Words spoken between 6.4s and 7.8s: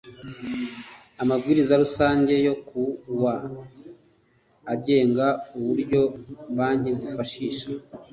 banki zifashisha